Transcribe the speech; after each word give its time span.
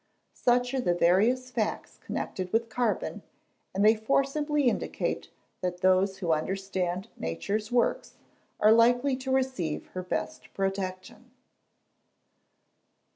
Such 0.33 0.73
are 0.73 0.81
the 0.81 0.95
various 0.95 1.51
facts 1.51 1.99
connected 2.03 2.51
with 2.51 2.69
carbon; 2.69 3.21
and 3.71 3.85
they 3.85 3.93
forcibly 3.95 4.63
indicate 4.67 5.29
that 5.61 5.81
those 5.81 6.17
who 6.17 6.31
understand 6.31 7.09
Nature's 7.17 7.71
works, 7.71 8.17
are 8.59 8.71
likely 8.73 9.15
to 9.17 9.29
receive 9.29 9.85
her 9.89 10.01
best 10.01 10.51
protection. 10.55 11.29